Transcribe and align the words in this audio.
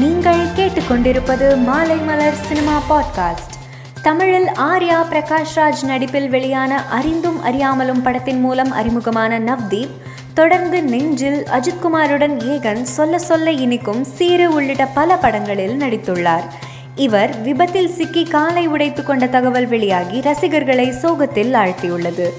நீங்கள் 0.00 0.46
கேட்டுக்கொண்டிருப்பது 0.56 1.64
மாலை 1.64 1.96
மலர் 1.96 2.34
சினிமா 2.34 2.82
பாட்காஸ்ட். 2.90 3.54
தமிழில் 4.02 4.44
ஆர்யா 4.44 5.04
பிரகாஷ்ராஜ் 5.10 5.84
நடிப்பில் 5.84 6.28
வெளியான 6.28 6.84
அறிந்தும் 6.88 7.44
அறியாமலும் 7.44 8.02
படத்தின் 8.02 8.40
மூலம் 8.40 8.70
அறிமுகமான 8.70 9.38
நவ்தீப் 9.38 9.90
தொடர்ந்து 10.34 10.82
நெஞ்சில் 10.82 11.44
அஜித்குமாருடன் 11.44 12.38
ஏகன் 12.38 12.82
சொல்ல 12.82 13.18
சொல்ல 13.18 13.50
இனிக்கும் 13.50 14.06
சீரு 14.18 14.46
உள்ளிட்ட 14.46 14.86
பல 14.86 15.16
படங்களில் 15.16 15.78
நடித்துள்ளார். 15.78 16.44
இவர் 16.94 17.40
விபத்தில் 17.40 17.90
சிக்கி 17.90 18.24
காலை 18.24 18.66
உடைத்து 18.66 19.02
கொண்ட 19.02 19.26
தகவல் 19.26 19.66
வெளியாகி 19.66 20.20
ரசிகர்களை 20.20 20.92
சோகத்தில் 20.92 21.52
ஆழ்த்தியுள்ளது. 21.52 22.30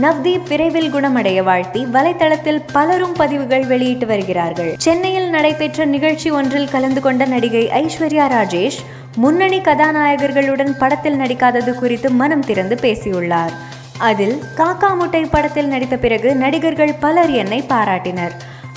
நவ்தீப் 0.00 0.46
விரைவில் 0.48 0.94
குணமடைய 0.94 1.42
வாழ்த்தி 1.42 1.84
வலைத்தளத்தில் 1.84 2.60
பலரும் 2.72 3.12
பதிவுகள் 3.12 3.66
வெளியிட்டு 3.66 4.06
வருகிறார்கள். 4.06 4.74
சென்னையில் 4.78 5.30
நடைபெற்ற 5.30 5.84
நிகழ்ச்சி 5.84 6.30
ஒன்றில் 6.30 6.68
கலந்து 6.68 7.00
கொண்ட 7.00 7.24
நடிகை 7.24 7.68
ஐஸ்வர்யா 7.68 8.26
ராஜேஷ் 8.28 8.78
முன்னணி 9.16 9.60
கதாநாயகர்களுடன் 9.60 10.78
படத்தில் 10.78 11.18
நடிக்காதது 11.18 11.74
குறித்து 11.74 12.10
மனம் 12.10 12.44
திறந்து 12.44 12.78
பேசியுள்ளார். 12.82 13.52
அதில் 13.98 14.42
காக்கா 14.56 14.96
முட்டை 14.96 15.24
படத்தில் 15.24 15.66
நடித்த 15.66 15.96
பிறகு 15.96 16.34
நடிகர்கள் 16.34 16.94
பலர் 17.00 17.30
என்னை 17.30 17.64
பாராட்டினர். 17.68 18.32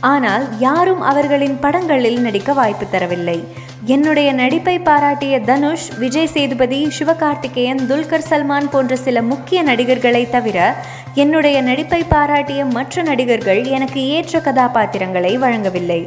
ஆனால் 0.00 0.44
யாரும் 0.58 1.00
அவர்களின் 1.00 1.58
படங்களில் 1.60 2.20
நடிக்க 2.20 2.52
வாய்ப்பு 2.52 2.86
தரவில்லை. 2.92 3.44
என்னுடைய 3.84 4.32
நடிப்பை 4.32 4.78
பாராட்டிய 4.78 5.40
தனுஷ் 5.40 5.98
விஜய் 5.98 6.26
சேதுபதி 6.26 6.88
சிவகார்த்திகேயன் 6.98 7.78
துல்கர் 7.88 8.26
சல்மான் 8.30 8.70
போன்ற 8.70 8.96
சில 8.96 9.22
முக்கிய 9.22 9.62
நடிகர்களை 9.62 10.30
தவிர 10.30 10.74
என்னுடைய 11.14 11.62
நடிப்பை 11.62 12.02
பாராட்டிய 12.02 12.64
மற்ற 12.64 13.02
நடிகர்கள் 13.02 13.64
எனக்கு 13.64 14.08
ஏற்ற 14.08 14.40
கதாபாத்திரங்களை 14.40 15.38
வழங்கவில்லை. 15.38 16.06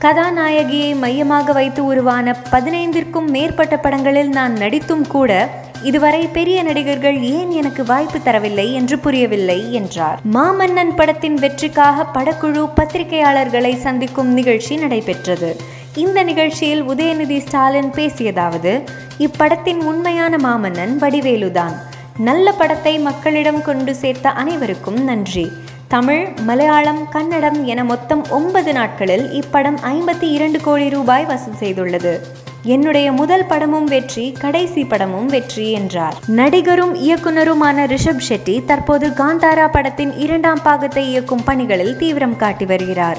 கதாநாயகியை 0.00 0.96
மையமாக 0.96 1.52
வைத்து 1.52 1.84
உருவான 1.84 2.36
பதினைந்திற்கும் 2.50 3.26
மேற்பட்ட 3.26 3.78
படங்களில் 3.78 4.28
நான் 4.28 4.52
நடித்தும் 4.52 5.06
கூட 5.06 5.60
இதுவரை 5.82 6.26
பெரிய 6.26 6.62
நடிகர்கள் 6.62 7.20
ஏன் 7.20 7.50
எனக்கு 7.50 7.84
வாய்ப்பு 7.84 8.18
தரவில்லை 8.18 8.72
என்று 8.72 8.98
புரியவில்லை 8.98 9.72
என்றார். 9.72 10.20
மாமன்னன் 10.32 10.96
படத்தின் 10.96 11.34
வெற்றிக்காக 11.34 12.20
படக்குழு 12.20 12.68
பத்திரிகையாளர்களை 12.76 13.76
சந்திக்கும் 13.76 14.32
நிகழ்ச்சி 14.32 14.76
நடைபெற்றது. 14.76 15.56
இந்த 15.94 16.22
நிகழ்ச்சியில் 16.22 16.82
உதயநிதி 16.82 17.38
ஸ்டாலின் 17.38 17.90
பேசியதாவது 17.90 18.82
இப்படத்தின் 19.18 19.80
உண்மையான 19.80 20.36
மாமன்னன் 20.36 20.98
வடிவேலுதான். 21.00 21.72
நல்ல 22.18 22.52
படத்தை 22.52 22.98
மக்களிடம் 22.98 23.62
கொண்டு 23.62 23.94
சேர்த்த 23.94 24.30
அனைவருக்கும் 24.30 25.04
நன்றி. 25.04 25.50
தமிழ் 25.88 26.28
மலையாளம் 26.46 27.08
கன்னடம் 27.08 27.64
என 27.64 27.84
மொத்தம் 27.84 28.30
ஒன்பது 28.30 28.72
நாட்களில் 28.72 29.42
இப்படம் 29.42 29.76
ஐம்பத்தி 29.82 30.22
இரண்டு 30.22 30.60
கோடி 30.60 30.88
ரூபாய் 30.88 31.24
வசூல் 31.24 31.54
செய்துள்ளது. 31.60 32.18
என்னுடைய 32.62 33.12
முதல் 33.12 33.44
படமும் 33.44 33.84
வெற்றி 33.84 34.32
கடைசி 34.32 34.84
படமும் 34.84 35.26
வெற்றி 35.26 35.72
என்றார். 35.72 36.14
நடிகரும் 36.26 36.94
இயக்குனருமான 36.94 37.96
ரிஷப் 37.96 38.22
ஷெட்டி 38.28 38.64
தற்போது 38.64 39.08
காந்தாரா 39.08 39.68
படத்தின் 39.72 40.18
இரண்டாம் 40.18 40.62
பாகத்தை 40.62 41.08
இயக்கும் 41.08 41.44
பணிகளில் 41.44 41.96
தீவிரம் 41.96 42.36
காட்டி 42.36 42.64
வருகிறார். 42.64 43.18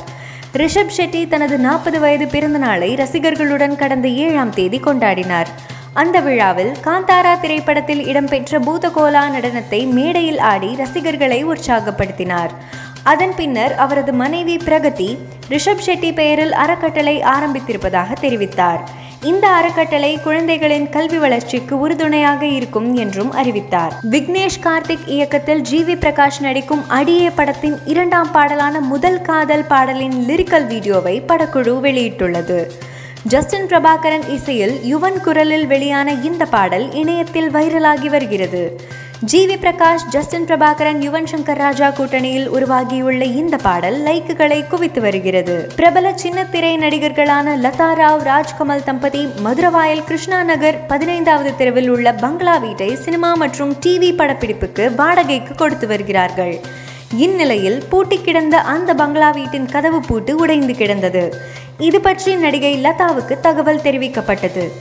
ரிஷப் 0.54 0.96
ஷெட்டி 0.98 1.28
தனது 1.28 1.58
நாற்பது 1.58 2.00
வயது 2.00 2.28
பிறந்த 2.28 2.58
நாளை 2.58 2.96
ரசிகர்களுடன் 2.96 3.76
கடந்த 3.76 4.08
ஏழாம் 4.08 4.54
தேதி 4.54 4.80
கொண்டாடினார். 4.80 5.48
அந்த 5.94 6.20
விழாவில் 6.20 6.72
காந்தாரா 6.84 7.40
திரைப்படத்தில் 7.40 8.06
இடம்பெற்ற 8.06 8.60
பூதகோலா 8.60 9.22
நடனத்தை 9.36 9.88
மேடையில் 9.88 10.40
ஆடி 10.40 10.76
ரசிகர்களை 10.76 11.46
உற்சாகப்படுத்தினார். 11.46 12.50
அதன் 13.04 13.36
பின்னர் 13.36 13.76
அவரது 13.76 14.14
மனைவி 14.14 14.58
பிரகதி 14.58 15.18
ரிஷப் 15.50 15.84
ஷெட்டி 15.86 16.14
பெயரில் 16.14 16.54
அறக்கட்டளை 16.54 17.22
ஆரம்பித்திருப்பதாக 17.22 18.16
தெரிவித்தார். 18.22 18.80
இந்த 19.22 19.48
அறக்கட்டளை 19.48 20.22
குழந்தைகளின் 20.22 20.90
கல்வி 20.90 21.18
வளர்ச்சிக்கு 21.18 21.80
உறுதுணையாக 21.80 22.46
இருக்கும் 22.46 22.96
என்றும் 22.96 23.32
அறிவித்தார். 23.32 23.94
விக்னேஷ் 24.12 24.60
கார்த்திக் 24.64 25.08
இயக்கத்தில் 25.08 25.62
ஜி. 25.62 25.84
வி. 25.84 25.98
பிரகாஷ் 25.98 26.40
நடிக்கும் 26.40 26.90
அடியே 26.90 27.30
படத்தின் 27.30 27.78
இரண்டாம் 27.86 28.32
பாடலான 28.32 28.80
முதல் 28.80 29.22
காதல் 29.22 29.64
பாடலின் 29.64 30.26
லிரிக்கல் 30.28 30.68
வீடியோவை 30.68 31.24
படக்குழு 31.28 31.80
வெளியிட்டுள்ளது. 31.82 32.66
ஜஸ்டின் 33.26 33.66
பிரபாகரன் 33.66 34.30
இசையில் 34.30 34.80
யுவன் 34.84 35.22
குரலில் 35.22 35.68
வெளியான 35.68 36.14
இந்த 36.14 36.46
பாடல் 36.46 36.92
இணையத்தில் 36.92 37.52
வைரலாகி 37.52 38.10
வருகிறது. 38.10 38.82
G. 39.22 39.48
V. 39.48 39.56
Prakash 39.56 40.06
Justin 40.10 40.46
Prabhakaran 40.46 41.02
Yuvan 41.02 41.28
Shankar 41.32 41.58
Raja 41.58 41.90
கூட்டணியில் 41.90 42.48
உருவாகியுள்ள 42.48 43.24
இந்த 43.24 43.58
பாடல் 43.58 44.02
லைக்குகளை 44.02 44.68
குவித்து 44.68 45.02
வருகிறது. 45.02 45.72
பிரபல 45.76 46.14
சின்ன 46.16 46.46
திரை 46.46 46.78
நடிகர்களான 46.78 47.56
லதா 47.56 47.94
ராவ் 47.94 48.24
ராஜ்கமல் 48.24 48.84
தம்பதி 48.84 49.28
மதுரவாயல் 49.44 50.04
கிருஷ்ணா 50.04 50.44
நகர் 50.44 50.86
பதினைந்தாவது 50.88 51.56
தெருவில் 51.56 51.90
உள்ள 51.90 52.14
பங்களா 52.14 52.58
வீட்டை 52.58 52.96
சினிமா 52.96 53.34
மற்றும் 53.34 53.76
டிவி 53.86 54.16
படப்பிடிப்புக்கு 54.16 54.96
வாடகைக்கு 54.96 55.56
கொடுத்து 55.56 55.88
வருகிறார்கள். 55.88 56.60
இந்நிலையில் 57.18 57.84
பூட்டி 57.90 58.22
கிடந்த 58.22 58.62
அந்த 58.62 58.94
பங்களா 58.94 59.32
வீட்டின் 59.32 59.66
கதவு 59.66 60.02
பூட்டு 60.02 60.36
உடைந்து 60.36 60.74
கிடந்தது. 60.74 61.34
இது 61.78 62.02
பற்றி 62.02 62.36
நடிகை 62.36 62.84
லதாவுக்கு 62.84 63.40
தகவல் 63.40 63.80
தெரிவிக்கப்பட்டது. 63.80 64.72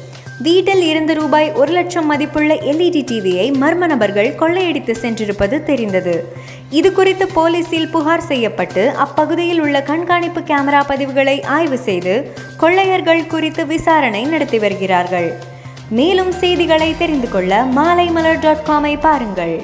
வீட்டில் 0.42 0.82
இருந்து 0.82 1.14
ரூபாய் 1.14 1.52
ஒரு 1.52 1.72
லட்சம் 1.72 2.06
மதிப்புள்ள 2.06 2.54
எல்இடி 2.54 3.02
டிவியை 3.10 3.46
மர்ம 3.52 3.86
நபர்கள் 3.86 4.34
கொள்ளையடித்து 4.34 4.94
சென்றிருப்பது 4.94 5.62
தெரிந்தது. 5.62 6.34
இது 6.70 6.92
குறித்து 6.92 7.26
போலீசில் 7.26 7.88
புகார் 7.88 8.20
செய்யப்பட்டு 8.20 8.90
அப்பகுதியில் 8.90 9.60
உள்ள 9.60 9.82
கண்காணிப்பு 9.82 10.40
கேமரா 10.40 10.80
பதிவுகளை 10.88 11.44
ஆய்வு 11.44 11.78
செய்து 11.78 12.34
கொள்ளையர்கள் 12.56 13.26
குறித்து 13.26 13.66
விசாரணை 13.66 14.24
நடத்தி 14.24 14.58
வருகிறார்கள். 14.58 15.38
மேலும் 15.88 16.32
செய்திகளை 16.32 16.94
தெரிந்து 16.98 17.28
கொள்ள 17.28 17.64
மாலைமலர் 17.64 18.38
டாட் 18.38 18.66
காமை 18.66 19.00
பாருங்கள். 19.00 19.62